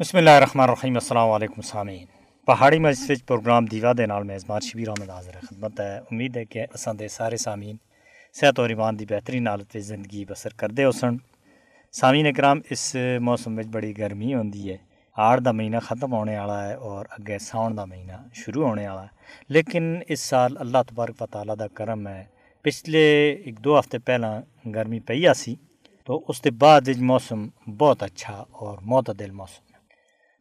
بسم 0.00 0.18
اللہ 0.18 0.30
الرحمن 0.30 0.62
الرحیم 0.62 0.94
السلام 0.94 1.30
علیکم 1.30 1.60
سامعین 1.62 2.04
پہاڑی 2.48 2.78
مجلس 2.78 3.24
پروگرام 3.26 3.66
دیوا 3.66 3.92
دے 3.98 4.06
نال 4.06 4.22
میزبان 4.22 4.60
شبیر 4.60 4.88
احمد 4.88 5.10
حاضر 5.10 5.38
خدمت 5.42 5.80
ہے 5.80 5.96
امید 5.98 6.36
ہے 6.36 6.44
کہ 6.44 6.64
اساں 6.74 6.92
دے 6.94 7.08
سارے 7.08 7.36
سامعین 7.36 7.76
صحت 8.34 8.58
اور 8.58 8.68
ایمان 8.68 8.98
دی 8.98 9.06
بہترین 9.10 9.48
حالت 9.48 9.76
وچ 9.76 9.84
زندگی 9.84 10.24
بسر 10.24 10.54
کردے 10.58 10.84
ہو 10.84 10.90
سن 10.92 11.16
سامعین 11.94 12.26
اکرام 12.26 12.60
اس 12.70 12.84
موسم 13.20 13.58
وچ 13.58 13.66
بڑی 13.72 13.96
گرمی 13.98 14.34
ہوندی 14.34 14.70
ہے 14.70 14.76
آڑ 15.16 15.38
دا 15.38 15.52
مہینہ 15.52 15.80
ختم 15.82 16.12
ہونے 16.12 16.38
والا 16.38 16.62
ہے 16.64 16.74
اور 16.84 17.06
اگے 17.10 17.38
ساؤن 17.40 17.76
دا 17.76 17.84
مہینہ 17.86 18.22
شروع 18.36 18.64
ہونے 18.64 18.88
والا 18.88 19.02
ہے 19.02 19.44
لیکن 19.50 19.98
اس 20.06 20.24
سال 20.24 20.56
اللہ 20.58 20.82
تبارک 20.88 21.22
و 21.22 21.26
تعالیٰ 21.28 21.58
دا 21.58 21.68
کرم 21.74 22.06
ہے 22.08 22.24
پچھلے 22.64 23.06
ایک 23.34 23.64
دو 23.64 23.78
ہفتے 23.78 23.98
پہلا 24.00 24.38
گرمی 24.74 25.00
پئی 25.02 25.26
آسی 25.28 25.54
تو 26.08 26.22
اس 26.28 26.40
کے 26.40 26.50
بعد 26.58 26.96
موسم 27.02 27.48
بہت 27.68 28.02
اچھا 28.02 28.34
اور 28.52 28.78
معتدل 28.82 29.30
موسم 29.32 29.64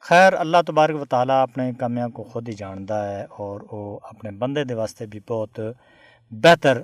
خیر، 0.08 0.34
اللہ 0.34 0.58
تبارک 0.68 1.02
و 1.02 1.06
تعالیٰ 1.06 1.42
اپنے 1.42 1.72
کامیاں 1.80 2.10
کو 2.10 2.24
خود 2.24 2.50
ہی 2.50 2.54
جانتا 2.54 2.98
ہے 3.12 3.26
اور 3.30 3.62
وہ 3.72 4.00
اپنے 4.04 4.32
بندے 4.32 4.64
دے 4.64 4.74
واسطے 4.74 5.06
بھی 5.06 5.20
بہت 5.28 5.60
بہتر 6.32 6.82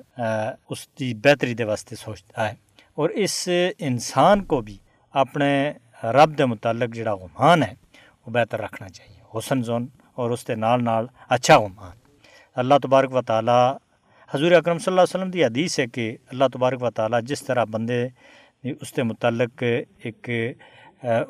اس 0.69 0.87
کی 0.87 1.13
بہتری 1.13 1.53
دے 1.53 1.63
واسطے 1.63 1.95
سوچتا 1.95 2.49
ہے۔ 2.49 2.53
اور 2.95 3.09
اس 3.09 3.49
انسان 3.79 4.43
کو 4.43 4.61
بھی 4.61 4.77
اپنے 5.11 5.73
رب 6.03 6.37
دے 6.37 6.45
متعلق 6.45 6.95
جڑا 6.95 7.13
غمان 7.13 7.63
ہے، 7.63 7.73
وہ 8.25 8.31
بہتر 8.31 8.61
رکھنا 8.61 8.89
چاہیے۔ 8.89 9.37
حسن 9.37 9.63
زون 9.63 9.87
اور 10.15 10.31
اس 10.31 10.43
کے 10.43 10.55
نال 10.55 10.83
نال 10.83 11.05
اچھا 11.29 11.57
غمان۔ 11.57 11.97
اللہ 12.55 12.73
تبارک 12.83 13.13
و 13.13 13.21
تعالیٰ، 13.21 13.77
حضور 14.29 14.51
اکرم 14.51 14.77
صلی 14.77 14.91
اللہ 14.91 15.01
علیہ 15.01 15.19
وسلم 15.19 15.31
دی 15.31 15.45
حدیث 15.45 15.79
ہے 15.79 15.87
کہ 15.87 16.17
اللہ 16.31 16.45
تبارک 16.53 16.83
و 16.83 16.91
تعالیٰ 16.91 17.21
جس 17.21 17.43
طرح 17.43 17.63
بندے 17.63 18.07
اس 18.63 18.93
کے 18.93 19.03
متعلق 19.03 19.63
ایک 20.03 20.29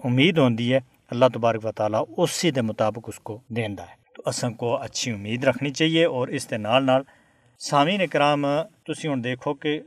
امید 0.04 0.38
ہوندی 0.38 0.73
ہے 0.73 0.80
اللہ 1.11 1.25
تبارک 1.33 1.65
و 1.65 1.71
تعالیٰ 1.71 2.03
اسی 2.17 2.51
دے 2.51 2.61
مطابق 2.61 2.99
اس 3.07 3.20
کو 3.20 3.39
دیندا 3.49 3.83
ہے۔ 3.83 3.95
تو 4.15 4.21
اساں 4.25 4.49
کو 4.49 4.75
اچھی 4.75 5.11
امید 5.11 5.43
رکھنی 5.43 5.70
چاہیے 5.70 6.05
اور 6.05 6.27
اس 6.27 6.51
دے 6.51 6.57
نال 6.57 6.85
نال 6.85 7.01
سامعین 7.59 8.01
اکرام 8.01 8.45
تسی 8.84 9.07
ہن 9.07 9.23
دیکھو 9.23 9.53
کہ 9.53 9.81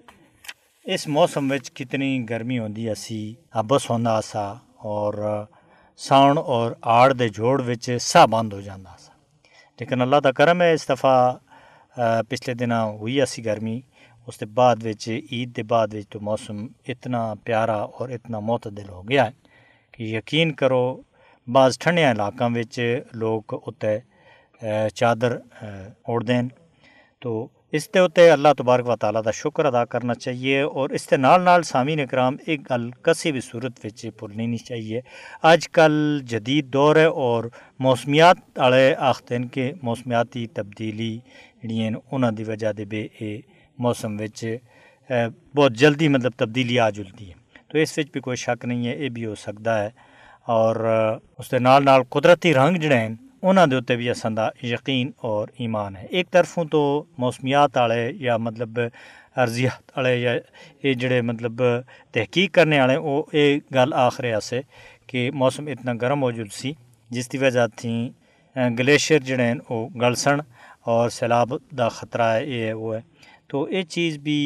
اس 0.84 1.08
موسم 1.08 1.50
وچ 1.50 1.72
کتنی 1.72 2.28
گرمی 2.31 2.58
ہوندی 2.58 2.91
اسی 2.91 3.34
ابس 3.50 3.91
ہوندا 3.91 4.20
سا 4.20 4.53
اور 4.91 5.44
ساؤن 5.97 6.39
اور 6.39 6.72
آڑ 6.81 7.12
دے 7.12 7.28
جوڑ 7.28 7.62
وچ 7.66 7.91
سا 8.00 8.25
بند 8.27 8.53
ہو 8.53 8.61
جاندا 8.61 8.97
سا۔ 8.98 9.12
لیکن 9.81 10.00
اللہ 10.00 10.16
دا 10.25 10.33
کرم 10.33 10.62
ہے، 10.62 10.72
اس 10.72 10.88
دفعہ 10.88 11.16
پچھلے 12.28 12.55
دن 12.55 12.72
ہوئی 12.72 13.20
اسی 13.20 13.44
گرمی۔ 13.44 13.81
اس 14.27 14.36
کے 14.38 14.47
بعد 14.47 14.77
وچ، 14.84 15.09
عید 15.33 15.56
دے 15.56 15.62
بعد 15.62 15.88
وچ 15.94 16.09
تو 16.09 16.20
موسم 16.20 16.66
اتنا 16.88 17.34
پیارا 17.44 17.81
اور 17.97 18.09
اتنا 18.09 18.38
معتدل 18.38 18.88
ہو 18.88 19.09
گیا 19.09 19.27
ہے 19.27 19.31
کہ 19.92 20.03
یقین 20.03 20.53
کرو 20.53 21.03
بعض 21.48 21.78
ٹھنڈیا 21.78 22.11
علاقوں 22.11 22.48
لوگ 23.14 23.55
اتنے 23.56 23.98
چادر 24.95 25.37
اوڑھتے 26.03 26.34
ہیں 26.34 26.48
تو 27.23 27.47
اس 27.73 27.89
کے 27.89 27.98
اتنے 27.98 28.28
اللہ 28.31 28.53
تبارک 28.59 28.89
و 28.89 28.97
تعالیٰ 28.97 29.23
کا 29.25 29.31
شکر 29.31 29.65
ادا 29.65 29.84
کرنا 29.84 30.15
چاہیے 30.15 30.61
اور 30.62 30.91
اس 30.91 31.06
کے 31.06 31.17
نال 31.17 31.42
نال 31.42 31.62
سامعین 31.62 32.00
اکرام 32.00 32.37
ایک 32.47 32.70
گل 32.70 32.91
کسی 33.03 33.33
بھی 33.33 33.41
صورت 33.41 33.84
بھولنی 33.84 34.47
نہیں 34.47 34.67
چاہیے 34.67 35.00
اج 35.42 35.69
کل 35.69 36.20
جدید 36.25 36.72
دور 36.72 36.97
ہے 36.97 37.05
اور 37.25 37.45
موسمیات 37.81 38.59
والے 38.59 38.95
آختے 39.03 39.37
ہیں 39.37 39.48
کہ 39.48 39.70
موسمیاتی 39.83 40.47
تبدیلی 40.55 41.19
جڑی 41.62 41.89
انہوں 41.89 42.31
دی 42.31 42.45
وجہ 42.45 42.72
دے 42.72 42.84
بے 42.84 43.06
اے 43.19 43.37
موسم 43.78 44.17
بہت 45.55 45.72
جلدی 45.75 46.09
مطلب 46.09 46.33
تبدیلی 46.37 46.78
آ 46.78 46.89
جلتی 46.91 47.28
ہے 47.28 47.34
تو 47.69 47.78
اس 47.78 47.98
بھی 48.12 48.20
کوئی 48.20 48.37
شک 48.37 48.65
نہیں 48.65 48.87
ہے 48.87 48.97
یہ 48.97 49.09
بھی 49.09 49.27
ہو 49.27 49.34
سکتا 49.39 49.83
ہے 49.83 49.91
اور 50.47 50.77
اس 51.39 51.48
کے 51.48 51.59
نال 51.59 51.84
نال 51.84 52.03
قدرتی 52.09 52.53
رنگ 52.55 52.77
جڑے 52.77 52.97
ہیں 52.97 53.14
انہوں 53.42 53.67
دے 53.67 53.77
اتنے 53.77 53.97
بھی 53.97 54.09
اصل 54.11 54.39
یقین 54.62 55.11
اور 55.28 55.48
ایمان 55.59 55.97
ہے۔ 55.97 56.06
ایک 56.11 56.31
طرفوں 56.31 56.64
تو 56.64 56.83
موسمیات 57.19 57.77
والے 57.77 58.11
یا 58.14 58.37
مطلب 58.37 58.78
ارضیات 59.37 59.91
والے 59.97 60.15
یا 60.16 60.32
یہ 60.82 60.94
جڑے 60.94 61.21
مطلب 61.21 61.62
تحقیق 62.12 62.53
کرنے 62.55 62.81
والے 62.81 62.97
وہ 62.97 63.22
یہ 63.32 63.59
گل 63.75 63.93
آخ 63.97 64.21
رہے 64.21 64.41
سے 64.41 64.60
کہ 65.06 65.31
موسم 65.34 65.66
اتنا 65.66 65.93
گرم 66.03 66.22
ہو 66.22 66.31
جل 66.31 66.49
سی، 66.53 66.72
جس 67.11 67.28
کی 67.28 67.38
وجہ 67.38 67.66
تھی 67.76 67.97
گلیشیئر 68.78 69.21
جڑے 69.21 69.44
ہیں 69.44 69.55
وہ 69.71 69.88
گلسن 70.00 70.38
اور 70.87 71.09
سیلاب 71.09 71.53
دا 71.78 71.88
خطرہ 71.88 72.32
ہے 72.34 72.47
یہ 72.47 72.65
ہے، 72.66 72.72
وہ 72.72 72.94
ہے۔ 72.94 73.00
تو 73.49 73.69
یہ 73.71 73.82
چیز 73.82 74.16
بھی 74.19 74.41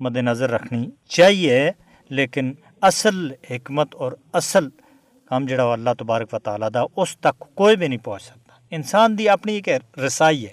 مد 0.00 0.16
نظر 0.16 0.50
رکھنی 0.50 0.86
چاہیے، 1.08 1.70
لیکن 2.10 2.52
اصل 2.82 3.30
حکمت 3.50 3.94
اور 3.94 4.12
اصل 4.32 4.68
کام 5.28 5.46
جڑا 5.46 5.64
اللہ 5.72 5.90
تبارک 5.98 6.34
و 6.34 6.38
تعالیٰ 6.38 6.68
دا 6.74 6.80
اس 6.96 7.16
تک 7.16 7.44
کوئی 7.54 7.76
بھی 7.76 7.88
نہیں 7.88 8.04
پہنچ 8.04 8.22
سکتا۔ 8.22 8.54
انسان 8.70 9.18
دی 9.18 9.28
اپنی 9.28 9.52
ایک 9.54 9.98
رسائی 9.98 10.46
ہے، 10.46 10.52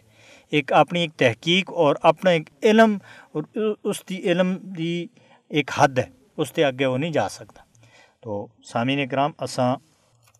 ایک 0.49 0.73
اپنی 0.73 1.01
ایک 1.01 1.11
تحقیق 1.17 1.71
اور 1.71 1.95
اپنا 2.01 2.31
ایک 2.31 2.49
علم، 2.63 2.97
اور 3.31 3.43
اس 3.83 4.03
دی 4.09 4.31
علم 4.31 4.57
دی 4.77 5.07
ایک 5.49 5.71
حد 5.75 5.99
ہے، 5.99 6.03
اس 6.37 6.51
کے 6.51 6.65
اگے 6.65 6.85
وہ 6.85 6.97
نہیں 6.97 7.11
جا 7.11 7.29
سکتا۔ 7.29 7.63
تو 8.21 8.47
سامعین 8.63 8.99
اکرام 8.99 9.31
اساں 9.39 9.75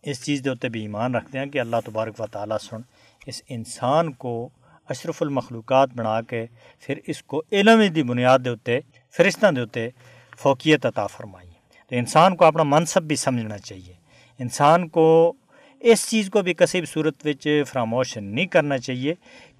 اس 0.04 0.26
چیز 0.26 0.44
دے 0.46 0.50
اتنے 0.50 0.70
بھی 0.70 0.82
ایمان 0.82 1.16
رکھتے 1.16 1.40
ہیں 1.40 1.46
کہ 1.46 1.60
اللہ 1.60 1.76
تبارک 1.86 2.22
و 2.22 2.28
تعالیٰ 2.28 2.58
سن، 2.58 2.82
اس 3.26 3.42
انسان 3.50 4.12
کو 4.12 4.50
اشرف 4.90 5.22
المخلوقات 5.22 5.90
بنا 5.96 6.22
کے 6.22 6.46
پھر 6.80 7.00
اس 7.08 7.24
کو 7.24 7.44
علم 7.52 7.82
دی 7.96 8.04
بنیاد 8.04 8.40
دے 8.46 8.50
اتنے 8.50 8.80
فرشتوں 9.18 9.52
دے 9.52 9.62
اتنے 9.62 9.90
فوقیت 10.38 10.86
عطا 10.86 11.08
فرمائی۔ 11.08 11.50
تو 11.90 11.96
انسان 11.96 12.36
کو 12.36 12.46
اپنا 12.46 12.64
منصب 12.64 13.04
بھی 13.04 13.16
سمجھنا 13.16 13.58
چاہیے۔ 13.58 13.94
انسان 14.42 14.88
کو 14.88 15.34
اس 15.80 16.10
چیز 16.10 16.30
کو 16.30 16.42
بھی 16.42 16.54
کسی 16.54 16.80
بھی 16.80 16.86
صورت 16.86 17.26
وچ 17.26 17.48
فراموش 17.68 18.18
نہیں 18.18 18.46
کرنا 18.46 18.78
چاہیے 18.78 19.14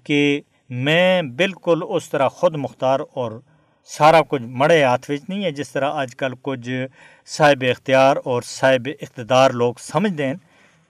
کہ 0.04 0.40
میں 0.70 1.22
بالکل 1.22 1.80
اس 1.88 2.10
طرح 2.10 2.28
خود 2.28 2.56
مختار 2.56 3.00
اور 3.14 3.40
سارا 3.84 4.20
کچھ 4.28 4.42
مڑے 4.42 4.82
ہاتھ 4.82 5.10
وچ 5.10 5.20
نہیں 5.28 5.44
ہے، 5.44 5.50
جس 5.50 5.72
طرح 5.72 5.90
آج 5.92 6.16
کل 6.16 6.32
کچھ 6.42 6.86
صاحب 7.26 7.64
اختیار 7.70 8.16
اور 8.24 8.42
صاحب 8.42 8.88
اقتدار 9.00 9.50
لوگ 9.50 9.74
سمجھتے 9.78 10.26
ہیں 10.26 10.34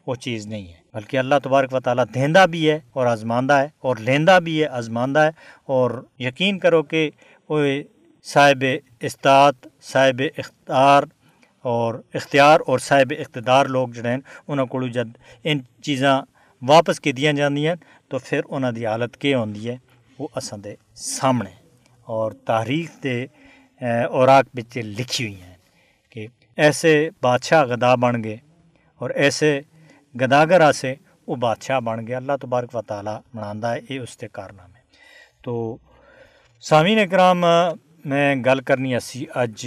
وہ 0.07 0.15
چیز 0.15 0.47
نہیں 0.47 0.69
ہے۔ 0.69 0.81
بلکہ 0.95 1.17
اللہ 1.17 1.35
تبارک 1.45 1.75
و 1.75 1.81
تعالیٰ 1.81 2.05
دہندہ 2.15 2.47
بھی 2.51 2.71
ہے 2.71 2.79
اور 2.93 3.07
آزماندہ 3.07 3.55
ہے 3.55 3.69
اور 3.81 3.97
لیندہ 3.97 4.39
بھی 4.45 4.63
ہے، 4.63 4.67
آزماندہ 4.67 5.21
ہے۔ 5.21 5.31
اور 5.67 6.05
یقین 6.19 6.59
کرو 6.59 6.83
کہ 6.83 7.11
وہ 7.49 7.67
صاحب 8.25 8.65
استاد، 9.01 9.53
صاحب 9.83 10.23
اختیار 10.39 11.03
اور 11.65 11.95
اختیار 12.15 12.61
اور 12.67 12.79
صاحب 12.79 13.13
اقتدار 13.19 13.67
لوگ 13.67 13.89
جڑے 13.89 14.09
ہیں 14.09 14.19
انہوں 14.49 14.67
کو 14.67 14.87
جد 14.89 15.17
ان 15.45 15.59
چیزاں 15.83 16.21
واپس 16.63 17.01
کی 17.01 17.13
دیا 17.13 17.33
جاندیاں 17.33 17.75
تو 18.09 18.19
پھر 18.19 18.41
انہوں 18.49 18.73
دی 18.73 18.87
حالت 18.87 19.17
کیا 19.17 19.39
ہوندی 19.39 19.69
ہے، 19.69 19.77
وہ 20.19 20.29
اساں 20.37 20.59
دے 20.59 20.75
سامنے 20.95 21.51
اور 22.09 22.33
تاریخ 22.47 22.91
دے 23.03 23.25
اوراق 24.11 24.45
بچ 24.55 24.77
لکھی 24.77 25.25
ہوئی 25.25 25.41
ہیں 25.43 25.57
کہ 26.13 26.27
ایسے 26.59 26.93
بادشاہ 27.23 27.65
گدا 27.65 27.95
بن 27.95 28.23
گئے 28.25 28.37
اور 29.01 29.11
ایسے 29.23 29.61
گداگر 30.15 30.61
آسے، 30.61 30.95
وہ 31.29 31.37
بادشاہ 31.37 31.81
بن 31.81 32.07
گیا 32.07 32.17
اللہ 32.17 32.37
تبارک 32.41 32.75
و 32.75 32.83
تعالیٰ 32.83 33.19
مناندہ 33.35 33.67
ہے، 33.67 33.79
یہ 33.89 34.01
اس 34.01 34.17
کے 34.17 34.29
کارنامے۔ 34.33 34.81
تو 35.45 35.77
سامعین 36.63 36.99
اکرام 36.99 37.45
میں 38.05 38.35
گل 38.47 38.61
کرنی 38.67 38.95
اسی 38.95 39.25
اج 39.35 39.67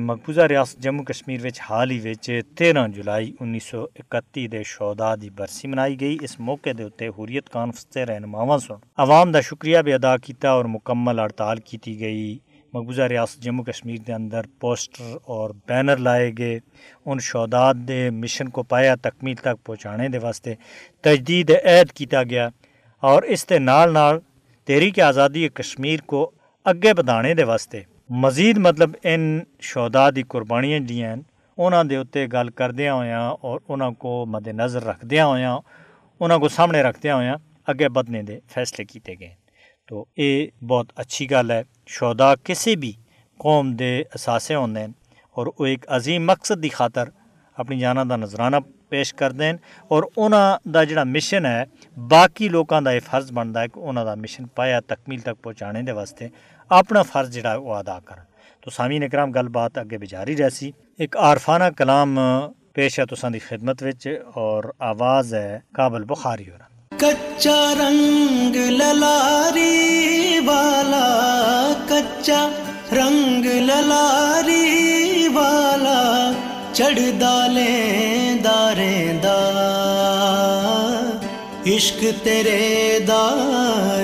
مقبوضہ 0.00 0.40
ریاست 0.48 0.78
جموں 0.82 1.04
کشمیر 1.04 1.40
وچ 1.44 1.60
حال 1.60 1.90
ہی 1.90 1.98
وچ 2.00 2.28
تیرہ 2.58 2.86
جولائی 2.94 3.32
انیس 3.40 3.64
سو 3.70 3.82
اکتی 4.00 4.46
دے 4.48 4.62
شہدا 4.64 5.14
دی 5.22 5.30
برسی 5.38 5.68
منائی 5.68 5.98
گئی 6.00 6.16
اس 6.22 6.38
موقع 6.40 6.70
دے 6.78 6.82
اتنے 6.82 7.08
حریت 7.08 7.48
کانفرنس 7.50 7.86
کے 7.94 8.04
رہنماواں 8.06 8.58
سن 8.58 8.74
عوام 8.96 9.32
دا 9.32 9.40
شکریہ 9.40 9.78
بھی 9.84 9.92
ادا 9.92 10.16
کیتا 10.16 10.50
اور 10.50 10.64
مکمل 10.64 11.18
ہڑتال 11.18 11.60
کیتی 11.64 11.98
گئی 12.00 12.38
مقبوضہ 12.72 13.08
ریاست 13.08 13.42
جموں 13.42 13.64
کشمیر 13.64 13.98
دے 14.06 14.12
اندر 14.12 14.46
پوسٹر 14.60 15.16
اور 15.24 15.50
بینر 15.68 15.96
لائے 16.06 16.30
گئے 16.38 16.58
ان 17.06 17.18
شہدات 17.22 17.76
دے 17.88 17.98
مشن 18.12 18.48
کو 18.48 18.62
پایا 18.64 18.94
تکمیل 19.02 19.34
تک 19.40 19.64
پہنچانے 19.66 20.08
دے 20.08 20.18
واسطے 20.18 20.54
تجدید 21.04 21.50
عید 21.64 21.92
کیتا 21.92 22.22
گیا 22.30 22.48
اور 23.02 23.22
اس 23.24 23.48
دے 23.50 23.58
نال 23.60 23.92
نال 23.92 24.18
تحریک 24.68 25.00
آزادی 25.00 25.48
کشمیر 25.54 26.00
کو 26.06 26.30
اگے 26.66 26.92
بدھانے 26.94 27.32
دے 27.34 27.44
واسطے 27.44 27.80
مزید 28.22 28.58
مطلب 28.58 28.90
ان 29.02 29.22
شہدا 29.62 30.08
دی 30.10 30.22
قربانیاں 30.28 30.78
جڑیاں 30.78 31.08
ہیں 31.08 31.22
انہاں 31.58 31.82
دے 31.84 31.96
اتنے 31.96 32.26
گل 32.32 32.48
کردیا 32.58 32.94
ہویاں 32.94 33.20
اور 33.40 33.58
انہاں 33.68 33.90
کو 34.02 34.14
مد 34.26 34.46
نظر 34.60 34.82
رکھدیا 34.82 35.26
ہویاں 35.26 35.58
انہاں 36.20 36.38
کو 36.38 36.48
سامنے 36.48 36.82
رکھدیا 36.82 37.16
ہویاں 37.16 37.36
اگے 37.68 37.88
بدنے 37.96 38.22
دے 38.22 38.38
فیصلے 38.54 38.84
کیتے 38.84 39.14
گئے 39.20 39.34
تو 39.88 40.04
یہ 40.16 40.46
بہت 40.68 40.92
اچھی 40.96 41.30
گل 41.30 41.50
ہے 41.50 41.62
شہدا 41.88 42.34
کسی 42.44 42.76
بھی 42.76 42.92
قوم 43.40 43.74
دے 43.76 43.92
اثاثے 44.14 44.54
ہوندے 44.54 44.80
ہیں 44.80 44.92
اور 45.36 45.46
وہ 45.58 45.66
ایک 45.66 45.84
عظیم 45.88 46.26
مقصد 46.26 46.62
دی 46.62 46.68
خاطر 46.68 47.08
اپنی 47.56 47.78
جانا 47.78 48.04
دا 48.08 48.16
نظرانہ 48.16 48.56
پیش 48.88 49.12
کرتے 49.14 49.44
ہیں 49.44 49.56
اور 49.90 50.02
انہوں 50.16 50.70
دا 50.70 50.82
جڑا 50.84 51.04
مشن 51.06 51.46
ہے 51.46 51.64
باقی 51.96 52.48
لوگوں 52.48 52.80
دا 52.80 52.92
یہ 52.92 53.00
فرض 53.04 53.30
بنتا 53.32 53.62
ہے 53.62 53.68
کہ 53.68 53.80
انہوں 53.80 54.04
دا 54.04 54.14
مشن 54.14 54.46
پایا 54.54 54.80
تکمیل 54.86 55.20
تک 55.20 55.42
پہنچانے 55.42 55.82
دے 55.82 55.92
واسطے 55.92 56.28
اپنا 56.68 57.02
فرض 57.02 57.30
جڑا 57.30 57.50
ہے 57.52 57.56
وہ 57.56 57.74
ادا 57.74 57.98
کر 58.04 58.16
تو 58.60 58.70
سامعین 58.70 59.02
اکرام، 59.02 59.30
گل 59.30 59.48
بات 59.48 59.78
اگے 59.78 59.98
بھی 59.98 60.06
جاری 60.06 60.36
رہسی۔ 60.36 60.70
ایک 60.98 61.16
عارفانہ 61.16 61.64
کلام 61.78 62.18
پیش 62.72 62.98
ہے 63.00 63.04
تساں 63.06 63.30
دی 63.30 63.38
خدمت 63.38 63.82
وچ 63.82 64.06
اور 64.34 64.64
آواز 64.78 65.34
ہے 65.34 65.58
کابل 65.74 66.04
بخاری 66.04 66.44
ہو 66.48 66.56
کچا 66.98 67.74
رنگ 67.74 68.56
للاری 68.56 70.38
والا، 70.46 71.08
کچا 71.88 72.48
رنگ 72.92 73.44
للاری 73.44 75.28
والا، 75.34 76.32
چڑھ 76.72 77.20
دالیں 77.20 78.34
داریں 78.44 79.12
دا۔ 79.22 79.40
عشق 81.66 82.04
تیرے 82.22 82.98
دا، 83.08 83.28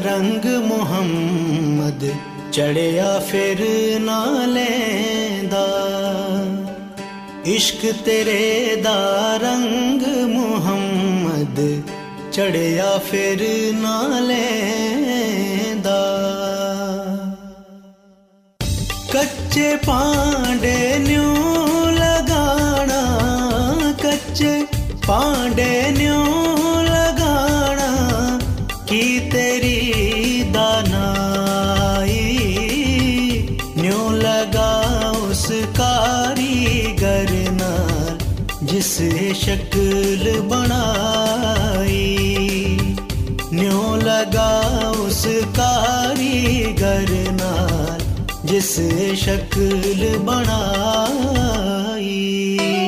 رنگ 0.05 0.47
محمد۔ 0.65 2.05
چڑھیا 2.53 3.19
پھر 3.29 3.61
نالیں 4.01 5.43
دا۔ 5.43 5.67
عشق 7.47 7.85
تیرے 8.05 8.75
دا 8.85 9.37
رنگ 9.43 10.03
محمد، 10.29 11.61
چڑھیا 12.31 12.97
پھر 13.11 13.43
نالے 13.75 14.49
دا۔ 15.85 16.03
کچے 19.13 19.75
پانڈے 19.87 20.99
نیو 20.99 21.35
لگانا، 21.91 23.03
کچے 24.03 24.59
پانڈے 25.07 25.83
نیو 25.99 26.40
شکل 39.51 40.41
بنائی۔ 40.41 42.17
نیو 43.53 43.97
لگا 43.97 44.93
اس 44.99 45.27
کاریگر 45.57 47.31
نال 47.31 48.01
جس 48.45 48.81
شکل 49.17 50.19
بنائی۔ 50.25 52.80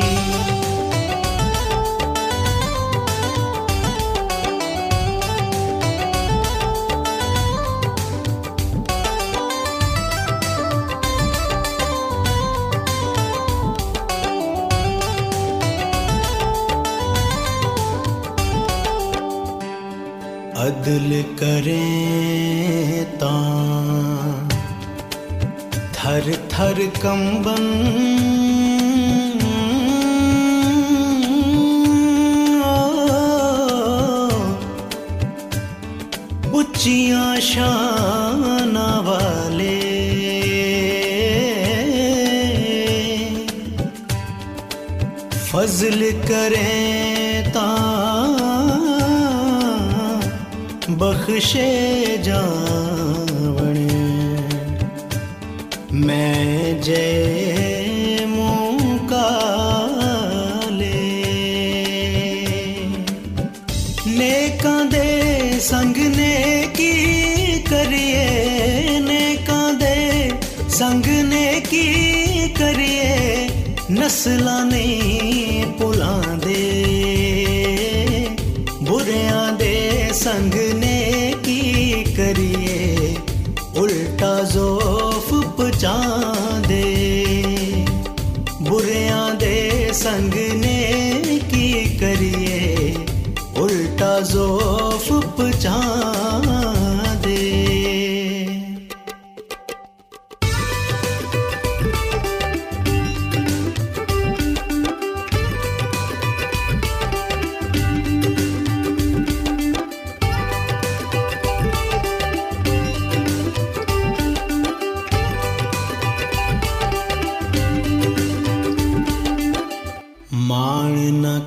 عدل 20.83 21.21
کریں 21.39 23.05
تا 23.19 23.35
تھر 25.93 26.31
تھر 26.49 26.81
کمبن 27.03 27.69
اچیاں 36.53 37.37
شان 37.43 38.77
والے 39.07 39.79
فضل 45.43 46.11
کریں 46.29 46.82
بخشے 51.23 52.17
جاون۔ 52.23 53.87
میں 55.91 56.83
جے 56.83 58.25
منہ 58.29 58.97
کالے 59.09 59.61
نیکاں 64.07 64.85
دے 64.85 65.51
سنگ 65.61 65.99
نے 66.17 66.67
کی 66.77 66.95
کریے، 67.71 68.27
نیکاں 69.01 69.73
دے 69.73 70.29
سنگ 70.69 71.07
نے 71.07 71.61
کی 71.71 71.93
کریے۔ 72.59 73.47
نسلاں 73.91 74.65
نہیں 74.65 74.92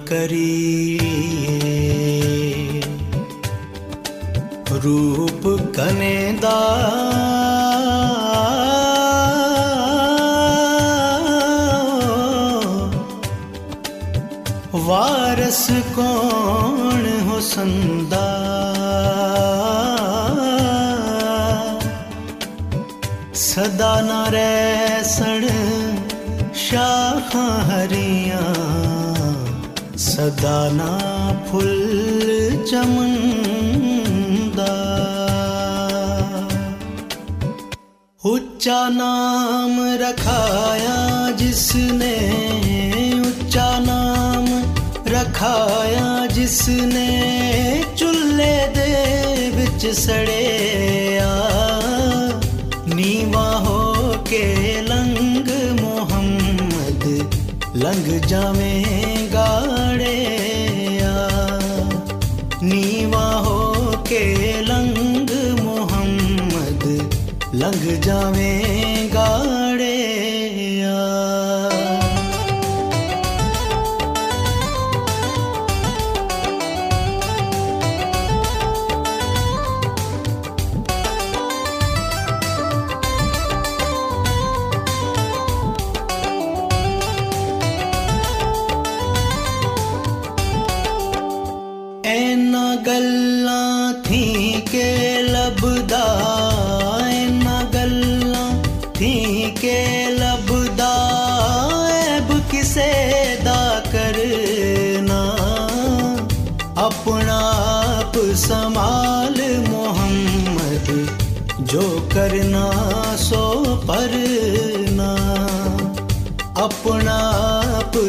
نہ 0.06 0.10
کری 0.10 0.98
روپ 4.84 5.48
کنے 5.75 6.31
دا 6.42 6.60
وارس 14.86 15.69
کون 15.96 17.06
حسن 17.28 17.72
دا 18.12 18.25
صدا 23.35 24.00
نہ 24.02 24.24
رہ 24.30 25.02
سڑ 25.06 25.44
شاخاں 26.56 27.50
ہریاں 27.68 28.84
صدا 30.16 30.60
نہ 30.72 30.92
پھل 31.45 32.66
چمندا 32.69 34.66
اچا 38.22 38.78
نام 38.90 39.80
رکھایا 40.02 40.95
جس 41.38 41.64
نے 41.76 42.14
اچا 43.19 43.68
نام 43.86 44.45
رکھایا 45.14 46.07
جس 46.36 46.62
نے 46.94 47.10
چولہے 47.95 48.56
دے 48.76 49.50
وچ 49.57 49.86
سڑیا 49.98 51.34
نیواں 52.95 53.54
ہو 53.66 54.14
کے 54.30 54.45
لنگ 54.88 55.52
محمد 55.81 57.06
لنگ 57.76 58.10
جاویں 58.28 59.15
جاویں 68.06 68.74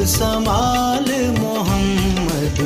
سمال 0.05 1.11
محمد 1.41 2.61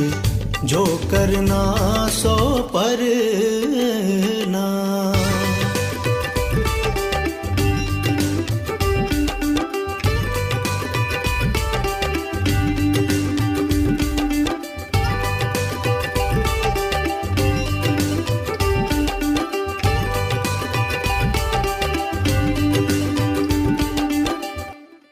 جو 0.62 0.84
کرنا 1.10 2.06
سو 2.12 2.36
پرنا 2.72 4.66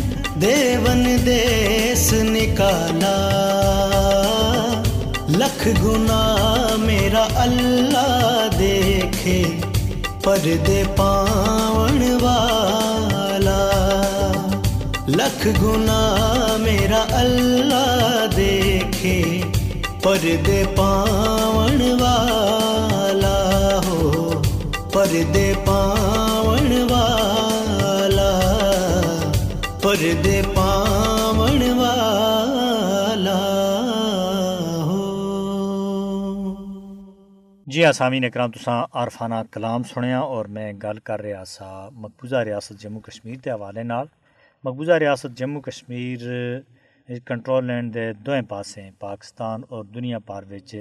دیون 0.42 1.06
دیس 1.26 2.12
نکالا۔ 2.12 3.16
لکھ 5.28 5.68
گنا 5.68 6.36
میرا 6.78 7.26
اللہ 7.34 8.48
دیکھے، 8.58 9.42
پردے 10.22 10.82
پاون 10.96 12.18
والا۔ 12.20 13.70
لکھ 15.08 15.46
گنا 15.46 16.16
میرا 16.60 17.04
اللہ 17.10 18.01
پردے 20.04 20.62
پاون 20.76 21.80
والا 22.00 23.36
ہو 23.86 24.30
پردے 24.92 25.52
پاون 25.64 26.72
والا 26.90 28.30
پردے 29.82 30.40
پاون 30.54 31.62
والا 31.78 33.38
ہو 34.86 35.00
جی 37.66 37.84
ہاں 37.84 37.92
سامعین 37.92 38.24
اکرام 38.24 38.50
تساں 38.50 38.84
عارفانہ 38.92 39.34
کلام 39.52 39.82
سنیا 39.94 40.18
اور 40.18 40.44
میں 40.46 40.72
گل 40.82 40.98
کر 41.04 41.22
رہا 41.22 41.44
سا 41.44 41.88
مقبوضہ 41.92 42.42
ریاست 42.44 42.82
جموں 42.82 43.00
کشمیر 43.00 43.38
کے 43.44 43.50
حوالے 43.50 43.82
نال 43.82 44.06
مقبوضہ 44.64 44.92
ریاست 44.92 45.38
جموں 45.38 45.60
کشمیر 45.60 46.28
کنٹرول 47.26 47.64
لینڈ 47.66 47.94
دے 47.94 48.12
دوئیں 48.26 48.42
پاسیں 48.48 48.90
پاکستان 48.98 49.62
اور 49.68 49.84
دنیا 49.94 50.18
پار 50.26 50.42
وچ 50.50 50.74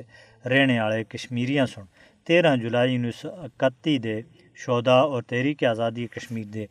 رہنے 0.50 0.80
والے 0.80 1.04
کشمیریاں 1.14 1.66
سن۔ 1.74 1.82
تیرہ 2.28 2.56
جولائی 2.62 2.96
انیس 2.96 3.16
سو 3.22 3.30
اکتی 3.46 3.98
دے 4.06 4.20
شہدا 4.64 4.98
اور 5.12 5.22
تحریک 5.32 5.64
آزادی 5.74 6.06
کشمیر 6.16 6.46
دے 6.54 6.66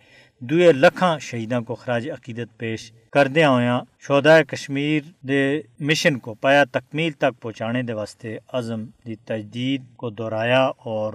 دوئے 0.49 0.71
لکھاں 0.73 1.19
شہیداں 1.29 1.61
کو 1.69 1.75
خراج 1.83 2.09
عقیدت 2.11 2.57
پیش 2.59 2.91
کردیا 3.15 3.49
ہویاں۔ 3.51 3.81
شہداء 4.07 4.41
کشمیر 4.51 5.03
دے 5.29 5.43
مشن 5.89 6.19
کو 6.25 6.35
پایا 6.45 6.65
تکمیل 6.77 7.13
تک 7.23 7.41
پہنچانے 7.43 7.83
دے 7.89 7.93
واسطے 8.01 8.37
عزم 8.59 8.85
دی 9.07 9.15
تجدید 9.31 9.83
کو 10.01 10.11
دہرایا 10.19 10.63
اور 10.91 11.13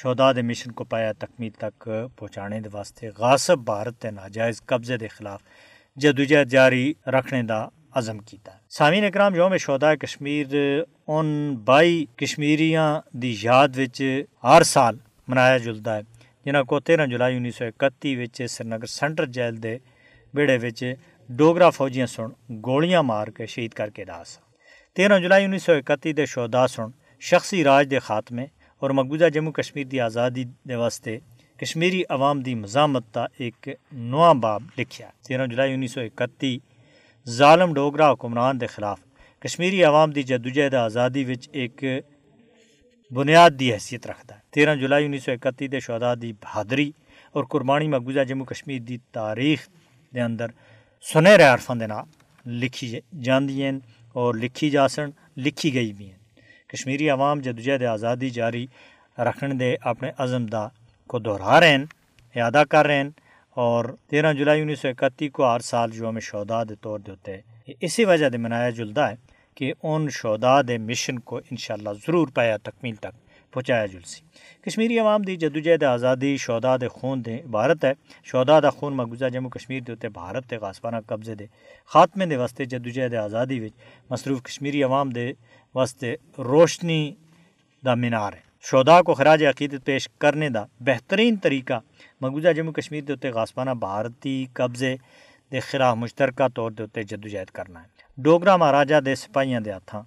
شہداء 0.00 0.30
دے 0.36 0.42
مشن 0.50 0.70
کو 0.78 0.84
پایا 0.92 1.12
تکمیل 1.18 1.50
تک 1.62 1.88
پہنچانے 2.16 2.60
دے 2.64 2.68
واسطے 2.72 3.08
غاصب 3.18 3.58
بھارت 3.70 3.94
تے 4.02 4.10
ناجائز 4.20 4.62
قبضے 4.70 4.96
دے 5.02 5.08
خلاف 5.16 5.40
جدوجہد 6.02 6.50
جاری 6.50 6.92
رکھنے 7.14 7.42
دا 7.42 7.64
عزم 7.98 8.18
کیتا 8.18 8.52
ہے۔ 8.54 8.58
سامعین 8.78 9.04
اکرام، 9.04 9.34
یوم 9.34 9.56
شہداء 9.56 9.94
کشمیر 10.00 10.54
ان 11.08 11.28
بائی 11.64 12.04
کشمیریاں 12.16 12.88
دی 13.22 13.34
یاد 13.42 13.68
وچ 13.78 14.02
ہر 14.44 14.62
سال 14.72 14.96
منایا 15.28 15.56
جلدا 15.64 15.96
ہے، 15.96 16.02
جنہاں 16.44 16.62
کو 16.70 16.80
تیرہ 16.80 17.06
جولائی 17.06 17.36
انیس 17.36 17.56
سو 17.56 17.64
اکتی 17.64 18.14
وچ 18.16 18.42
سرینگر 18.50 18.86
سینٹر 18.86 19.26
جیل 19.36 19.62
دے 19.62 19.76
بیڑے 20.34 20.56
وچ 20.62 20.82
ڈوگرا 21.28 21.70
فوجیاں 21.78 22.06
سن 22.06 22.28
گولیاں 22.66 23.02
مار 23.02 23.28
کے 23.36 23.46
شہید 23.46 23.72
کر 23.78 23.90
کے 23.96 24.04
دا 24.04 24.22
تیرہ 24.96 25.18
جولائی 25.18 25.44
انیس 25.44 25.62
سو 25.62 25.72
اکتی 25.72 26.12
دے 26.18 26.26
شہداء 26.26 26.66
سن 26.74 26.90
شخصی 27.30 27.64
راج 27.64 27.90
دے 27.90 27.98
خاتمے 28.08 28.46
اور 28.82 28.90
مقبوضہ 28.98 29.28
جموں 29.34 29.52
کشمیر 29.52 29.86
دی 29.92 30.00
آزادی 30.00 30.44
دے 30.68 30.74
واسطے 30.74 31.18
کشمیری 31.60 32.02
عوام 32.08 32.40
دی 32.40 32.54
مزامت 32.54 33.04
دا 33.14 33.24
ایک 33.38 33.68
نواں 33.92 34.34
باب 34.34 34.62
لکھیا 34.78 35.08
تیرہ 35.26 35.46
جولائی 35.46 35.72
انیس 35.74 35.92
سو 35.92 36.00
اکتی 36.00 36.58
ظالم 37.26 37.72
ڈوگرا 37.74 38.10
حکمران 38.12 38.60
دے 38.60 38.66
خلاف 38.66 39.00
کشمیری 39.42 39.82
عوام 39.84 40.10
دی 40.10 40.22
جدوجہد 40.22 40.74
آزادی 40.74 41.24
وچ 41.24 41.48
ایک 41.52 41.84
بنیاد 43.10 43.50
دی 43.60 43.72
حیثیت 43.72 44.06
رکھدا 44.06 44.34
ہے۔ 44.34 44.40
تیرہ 44.50 44.74
جولائی 44.74 45.04
انیس 45.06 45.24
سو 45.24 45.32
اکتی 45.32 45.68
دے 45.68 45.80
شہداء 45.80 46.14
دی 46.22 46.32
بہادری 46.32 46.90
اور 47.34 47.44
قربانی 47.50 47.88
مقبوضہ 47.88 48.24
جموں 48.28 48.46
کشمیر 48.46 48.80
دی 48.88 48.98
تاریخ 49.12 49.68
دے 50.14 50.20
اندر 50.20 50.48
سنہرے 51.12 51.48
حرفاں 51.48 51.76
دے 51.76 51.86
نال 51.86 52.06
لکھی 52.60 52.94
جاندی 53.24 53.62
ہیں 53.62 53.78
اور 54.12 54.34
لکھی 54.34 54.70
جا 54.70 54.88
سن، 54.88 55.10
لکھی 55.36 55.74
گئی 55.74 55.92
بھی 55.92 56.10
ہیں۔ 56.10 56.18
کشمیری 56.68 57.10
عوام 57.10 57.40
جدوجہد 57.40 57.82
آزادی 57.82 58.30
جاری 58.30 58.66
رکھنے 59.18 59.54
دے 59.54 59.76
اپنے 59.80 60.10
عزم 60.18 60.46
دا 60.46 60.66
کو 61.10 61.18
دہرا 61.18 61.60
رہے 61.60 61.76
ہیں 61.76 61.84
اعادہ 62.34 62.62
کر 62.70 62.86
رہے 62.86 63.00
ہیں 63.02 63.10
اور 63.56 63.84
تیرہ 64.10 64.32
جولائی 64.38 64.60
انیس 64.62 64.80
سو 64.80 64.88
اکتی 64.88 65.28
کو 65.28 65.46
ہر 65.52 65.60
سال 65.70 65.94
یوم 65.94 66.18
شہداء 66.28 66.62
دے 66.68 66.74
طور 66.80 66.98
دے 67.06 67.10
ہوتے 67.10 67.40
اسی 67.84 68.04
وجہ 68.04 68.28
دے 68.28 68.38
منایا 68.38 68.70
جلدا 68.78 69.08
ہے 69.10 69.14
کہ 69.56 69.72
ان 69.82 70.08
شہداء 70.20 70.60
دے 70.68 70.76
مشن 70.78 71.18
کو 71.28 71.36
انشاءاللہ 71.50 71.92
ضرور 72.06 72.28
پایا 72.34 72.56
تکمیل 72.62 72.94
تک 73.04 73.14
پہنچایا 73.52 73.86
جلسی 73.92 74.20
کشمیری 74.64 74.98
عوام 74.98 75.22
دی 75.22 75.36
جدوجہد 75.42 75.82
آزادی، 75.82 76.36
شہداء 76.36 76.76
دے 76.80 76.88
خون 76.88 77.24
دے 77.24 77.36
عبارت 77.46 77.84
ہے۔ 77.84 77.92
شہداء 78.30 78.58
دا 78.60 78.70
خون 78.70 78.96
مقبوضہ 78.96 79.28
جموں 79.34 79.50
کشمیر 79.50 79.80
دے 79.86 79.92
ہوتے 79.92 80.08
بھارت 80.18 80.44
تے 80.50 80.56
غاسبانہ 80.62 80.96
قبضے 81.06 81.34
دے 81.34 81.46
خاتمے 81.92 82.26
دے 82.30 82.36
واسطے 82.36 82.64
جدوجہد 82.72 83.14
آزادی 83.14 83.58
وچ 83.60 83.74
مصروف 84.10 84.42
کشمیری 84.42 84.82
عوام 84.84 85.08
دے 85.16 85.32
واسطے 85.74 86.14
روشنی 86.50 87.02
دا 87.84 87.94
مینار 87.94 88.32
ہے۔ 88.32 88.47
شہداء 88.64 89.00
کو 89.06 89.14
خراج 89.14 89.44
عقیدت 89.46 89.84
پیش 89.84 90.08
کرنے 90.20 90.48
دا 90.48 90.64
بہترین 90.86 91.36
طریقہ 91.42 91.78
مقبوضہ 92.20 92.52
جموں 92.56 92.72
کشمیر 92.72 93.02
دے 93.04 93.12
ہوتے 93.12 93.30
غاسبانہ 93.32 93.70
بھارتی 93.80 94.34
قبضے 94.52 94.94
دے 95.52 95.60
خلاف 95.60 95.96
مشترکہ 95.96 96.48
طور 96.54 96.70
دے 96.70 96.82
ہوتے 96.82 97.02
جدوجہد 97.02 97.50
کرنا 97.56 97.82
ہے۔ 97.82 97.86
ڈوگرا 98.18 98.56
مہاراجا 98.56 98.98
دے 99.06 99.14
سپاہیاں 99.14 99.60
دے 99.60 99.72
ہاتھاں 99.72 100.02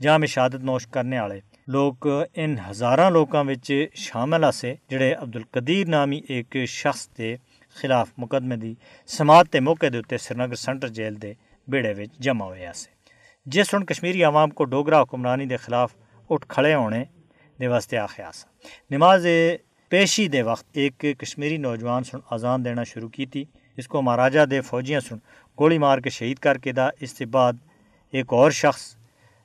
جہاں 0.00 0.18
میں 0.18 0.28
شہادت 0.28 0.62
نوش 0.70 0.86
کرنے 0.94 1.20
والے 1.20 1.40
لوگ 1.74 2.08
ان 2.34 2.56
ہزاراں 2.68 3.10
لوکاں 3.10 3.44
وچ 3.48 3.72
شامل 4.04 4.44
آسے 4.44 4.74
جڑے 4.90 5.12
عبدالقدیر 5.14 5.88
نامی 5.88 6.20
ایک 6.28 6.56
شخص 6.68 7.08
دے 7.18 7.34
خلاف 7.76 8.12
مقدمے 8.18 8.56
دی 8.56 8.74
سماعت 9.10 9.50
تے 9.52 9.60
موقع 9.60 9.86
دے 9.92 9.98
اوتے 9.98 10.18
سرینگر 10.18 10.54
سینٹر 10.66 10.88
جیل 10.96 11.20
دے 11.22 11.32
بیڑے 11.68 11.92
وچ 11.98 12.18
جمع 12.24 12.44
ہوئے 12.44 12.66
آسے 12.66 12.90
جس 13.46 13.74
ہن 13.74 13.84
کشمیری 13.84 14.24
عوام 14.24 14.50
کو 14.56 14.64
ڈوگرا 14.72 15.02
حکمرانی 15.02 15.46
دے 15.46 15.56
خلاف 15.64 15.94
اٹھ 16.30 16.46
کھڑے 16.48 16.74
ہونے 16.74 17.04
واسطے 17.66 17.98
آخیا 17.98 18.32
سا 18.32 18.48
نماز 18.90 19.26
پیشی 19.88 20.28
دے 20.28 20.42
وقت 20.42 20.64
ایک 20.72 21.04
کشمیری 21.18 21.56
نوجوان 21.56 22.04
سن 22.04 22.18
اذان 22.30 22.64
دینا 22.64 22.84
شروع 22.84 23.08
کی 23.08 23.26
تھی 23.26 23.44
اس 23.76 23.88
کو 23.88 24.02
مہاراجا 24.02 24.44
دے 24.50 24.60
فوجیاں 24.60 25.00
سن 25.00 25.16
گولی 25.60 25.78
مار 25.78 25.98
کے 25.98 26.10
شہید 26.10 26.38
کر 26.38 26.58
کے 26.58 26.72
دا۔ 26.72 26.88
اس 27.00 27.12
کے 27.12 27.26
بعد 27.26 27.52
ایک 28.10 28.32
اور 28.32 28.50
شخص، 28.50 28.82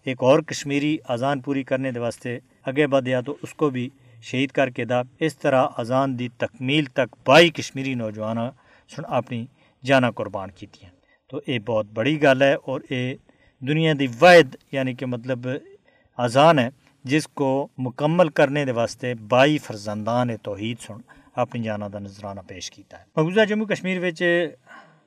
ایک 0.03 0.23
اور 0.23 0.39
کشمیری 0.39 0.97
اذان 1.09 1.41
پوری 1.41 1.63
کرنے 1.63 1.91
دے 1.91 1.99
واسطے 1.99 2.39
اگے 2.65 2.88
بدیا 2.88 3.21
تو 3.21 3.35
اس 3.41 3.53
کو 3.53 3.69
بھی 3.69 3.89
شہید 4.21 4.51
کر 4.51 4.69
کے 4.69 4.85
دا۔ 4.85 5.01
اس 5.19 5.38
طرح 5.38 5.67
اذان 5.77 6.19
دی 6.19 6.27
تکمیل 6.38 6.85
تک 6.85 7.15
بائی 7.25 7.49
کشمیری 7.49 7.93
نوجوان 7.93 8.38
سن 8.95 9.01
اپنی 9.07 9.45
جانا 9.85 10.11
قربان 10.11 10.51
کی 10.51 10.65
تو 11.27 11.39
یہ 11.47 11.59
بہت 11.59 11.85
بڑی 11.93 12.21
گل 12.21 12.41
ہے 12.41 12.53
اور 12.53 12.81
یہ 12.89 13.13
دنیا 13.59 13.93
دی 13.99 14.07
واحد 14.19 14.55
یعنی 14.71 14.93
کہ 14.93 15.05
مطلب 15.05 15.47
اذان 16.17 16.59
ہے 16.59 16.69
جس 17.03 17.27
کو 17.27 17.67
مکمل 17.77 18.29
کرنے 18.29 18.65
دے 18.65 18.71
واسطے 18.71 19.13
بائی 19.13 19.57
فرزندان 19.57 20.37
توحید 20.37 20.79
سن، 20.79 20.93
اپنی 21.35 21.63
جانا 21.63 21.87
دا 21.93 21.99
نظرانہ 21.99 22.39
پیش 22.47 22.71
کیتا 22.71 22.99
ہے۔ 22.99 23.03
مقبوضہ 23.15 23.45
جموں 23.45 23.65
کشمیر 23.65 24.03
وچ 24.03 24.23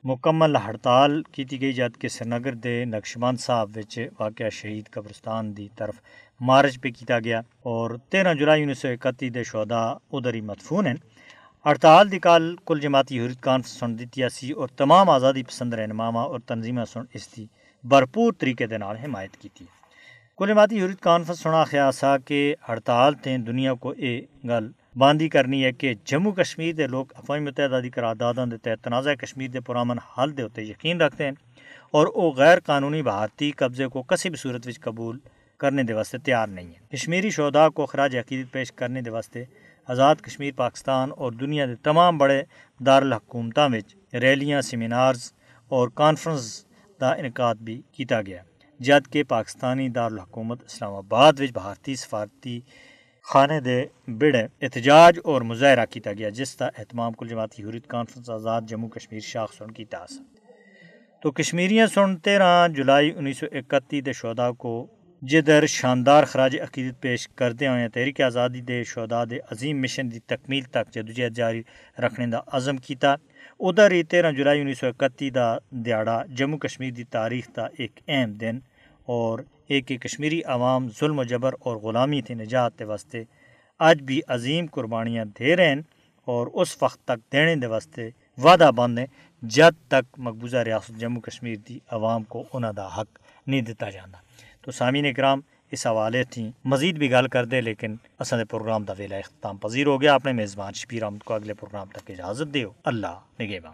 مکمل 0.04 0.56
ہڑتال 0.56 1.22
کیتی 1.22 1.60
گئی، 1.60 1.72
جد 1.72 2.00
کہ 2.00 2.08
سرینگر 2.08 2.52
دے 2.52 2.84
نقشبند 2.84 3.40
صاحب 3.40 3.70
وچ 3.76 3.98
واقعہ 4.20 4.48
شہید 4.48 4.90
قبرستان 4.90 5.56
دی 5.56 5.68
طرف 5.76 5.94
مارچ 6.40 6.80
پہ 6.80 6.90
کیتا 6.90 7.18
گیا۔ 7.18 7.40
اور 7.62 7.90
تیرہ 8.10 8.34
جولائی 8.34 8.62
انیس 8.62 8.78
سو 8.78 8.88
اکتی 8.88 9.30
دے 9.30 9.44
شہدا 9.44 9.82
ادھر 10.12 10.34
ہی 10.34 10.40
مدفون 10.40 10.86
ہیں۔ 10.86 10.94
ہڑتال 11.66 12.12
دی 12.12 12.18
کال 12.18 12.56
کل 12.66 12.80
جماعتی 12.80 13.20
حریت 13.20 13.40
کانفرنس 13.40 13.78
سن 13.78 13.98
دیتی 13.98 14.28
سی 14.28 14.50
اور 14.50 14.68
تمام 14.68 15.10
آزادی 15.10 15.42
پسند 15.42 15.74
رہنماواں 15.74 16.24
اور 16.24 16.40
تنظیمیں 16.40 16.84
سن 16.84 17.04
اس 17.14 17.36
دی 17.36 17.46
بھرپور 17.84 18.32
طریقے 18.32 18.66
دے 18.66 18.78
نال 18.78 18.96
حمایت 18.96 19.36
کیتی۔ 19.36 19.64
جماعتی 20.48 20.80
حریت 20.82 21.00
کانفرنس 21.02 21.40
سنا 21.40 21.62
خیا 21.64 21.90
سا 21.92 22.16
کہ 22.18 22.54
ہڑتال 22.68 23.14
تے 23.22 23.36
دنیا 23.46 23.74
کو 23.82 23.90
اے 23.90 24.20
گل 24.48 24.70
باندھی 24.98 25.28
کرنی 25.28 25.64
ہے 25.64 25.72
کہ 25.72 25.92
جموں 26.04 26.32
کشمیر 26.32 26.74
دے 26.74 26.86
لوگ 26.86 27.06
اقوام 27.14 27.44
متحدہ 27.44 27.80
دی 27.82 27.90
قرارداداں 27.90 28.46
دے 28.46 28.56
تحت 28.56 28.84
تنازع 28.84 29.14
کشمیر 29.20 29.50
دے 29.50 29.60
پرامن 29.66 29.98
حل 29.98 30.36
دے 30.36 30.42
ہوتے 30.42 30.62
یقین 30.62 31.00
رکھتے 31.00 31.24
ہیں 31.24 31.32
اور 31.90 32.06
او 32.14 32.30
غیر 32.36 32.60
قانونی 32.66 33.02
بھارتی 33.02 33.50
قبضے 33.60 33.86
کو 33.92 34.02
کسی 34.02 34.30
بھی 34.30 34.38
صورت 34.38 34.66
وچ 34.66 34.80
قبول 34.80 35.18
کرنے 35.60 35.82
دے 35.82 35.92
واسطے 35.92 36.18
تیار 36.18 36.46
نہیں 36.46 36.68
ہے 36.68 36.96
کشمیری 36.96 37.30
شہدا 37.30 37.68
کو 37.68 37.86
خراج 37.86 38.16
عقیدت 38.16 38.52
پیش 38.52 38.72
کرنے 38.72 39.00
دے 39.00 39.10
واسطے 39.10 39.44
آزاد 39.88 40.16
کشمیر، 40.22 40.52
پاکستان 40.56 41.10
اور 41.16 41.32
دنیا 41.32 41.66
دے 41.66 41.74
تمام 41.82 42.18
بڑے 42.18 42.42
دارالحکومتاں 42.86 43.68
وچ 43.68 43.94
ریلیاں، 44.22 44.60
سیمینارز 44.60 45.32
اور 45.70 45.88
کانفرنس 45.94 46.64
دا 47.00 47.10
انعقاد 47.12 47.54
بھی 47.66 47.80
کیتا 47.92 48.20
گیا۔ 48.22 48.42
جد 48.80 49.06
کہ 49.12 49.22
پاکستانی 49.28 49.88
دارالحکومت 49.88 50.62
اسلام 50.64 50.94
آباد 50.94 51.32
وچ 51.40 51.52
بھارتی 51.52 51.94
سفارتی 51.96 52.60
خانے 53.22 53.60
دے 53.60 53.84
بڑے 54.18 54.46
احتجاج 54.62 55.18
اور 55.24 55.42
مظاہرہ 55.42 55.84
کیتا 55.90 56.12
گیا، 56.12 56.28
جس 56.28 56.54
کا 56.54 56.68
اہتمام 56.78 57.12
کل 57.12 57.28
جماعتی 57.28 57.64
حریت 57.64 57.86
کانفرنس 57.86 58.30
آزاد 58.30 58.62
جموں 58.68 58.88
کشمیر 58.88 59.20
شاخ 59.20 59.54
سن 59.54 59.70
کیتا 59.70 60.06
سا۔ 60.06 60.22
تو 61.20 61.30
کشمیریاں 61.30 61.86
سن 61.86 62.16
تیرہ 62.24 62.68
جولائی 62.76 63.12
انیس 63.16 63.38
سو 63.38 63.46
اکتی 63.52 64.00
دے 64.00 64.12
شہدا 64.12 64.50
کو 64.62 64.74
جدر 65.22 65.66
شاندار 65.66 66.24
خراج 66.24 66.56
عقیدت 66.60 67.00
پیش 67.00 67.28
کرتے 67.28 67.68
ہوئے 67.68 67.88
تحریک 67.88 68.20
آزادی 68.20 68.60
دے 68.60 68.82
شہدا 68.84 69.24
دے 69.30 69.38
عظیم 69.50 69.80
مشن 69.82 70.10
دی 70.12 70.18
تکمیل 70.26 70.64
تک 70.74 70.92
جدوجہد 70.94 71.36
جاری 71.36 71.62
رکھنے 71.98 72.26
دا 72.26 72.40
عزم 72.52 72.76
کیتا۔ 72.76 73.14
ادھر 73.60 73.90
ہی 73.90 74.02
تیرہ 74.02 74.30
جولائی 74.32 74.60
انیس 74.60 74.78
سو 74.78 74.86
اکتی 74.86 75.30
دا 75.30 75.56
دیہڑا 75.70 76.22
جموں 76.36 76.58
کشمیر 76.58 76.90
دی 76.90 77.04
تاریخ 77.04 77.48
دا 77.56 77.62
ایک 77.78 78.00
اہم 78.08 78.32
دن 78.32 78.58
اور 79.06 79.38
ایک 79.68 79.92
کشمیری 80.02 80.42
عوام 80.44 80.88
ظلم 81.00 81.18
و 81.18 81.24
جبر 81.24 81.52
اور 81.60 81.76
غلامی 81.76 82.20
تھی 82.22 82.34
نجات 82.34 82.78
دے 82.78 82.84
واسطے 82.84 83.22
اج 83.78 84.02
بھی 84.02 84.20
عظیم 84.28 84.66
قربانیاں 84.70 85.24
دے 85.24 85.56
رہے 85.56 85.68
ہیں 85.68 85.80
اور 86.24 86.46
اس 86.54 86.76
وقت 86.82 87.04
تک 87.04 87.32
دینے 87.32 87.54
دے 87.54 87.66
واسطے 87.66 88.10
وعدہ 88.42 88.70
بند 88.76 88.98
ہیں، 88.98 89.06
جد 89.42 89.88
تک 89.88 90.18
مقبوضہ 90.18 90.56
ریاست 90.56 91.00
جموں 91.00 91.20
کشمیر 91.20 91.56
دی 91.68 91.78
عوام 91.90 92.22
کو 92.22 92.44
انہوں 92.52 92.72
دا 92.72 92.86
حق 92.86 93.18
نہیں 93.46 93.60
دیتا 93.60 93.90
جانا۔ 93.90 94.18
تو 94.62 94.70
سامعین 94.70 95.06
اکرام 95.06 95.40
اس 95.72 95.86
حوالے 95.86 96.24
تھیں 96.24 96.50
مزید 96.64 96.98
بھی 96.98 97.10
گل 97.10 97.28
کر 97.28 97.44
دے 97.44 97.60
لیکن 97.60 97.96
اصل 98.18 98.44
پروگرام 98.44 98.84
دا 98.84 98.92
ویلا 98.98 99.16
اختتام 99.16 99.56
پذیر 99.56 99.86
ہو 99.86 100.00
گیا۔ 100.00 100.14
اپنے 100.14 100.32
میزبان 100.32 100.72
شبیر 100.72 101.02
احمد 101.02 101.22
کو 101.24 101.34
اگلے 101.34 101.54
پروگرام 101.54 101.86
تک 101.88 102.10
اجازت 102.10 102.54
دیو۔ 102.54 102.70
اللہ 102.84 103.42
نگہبان۔ 103.42 103.72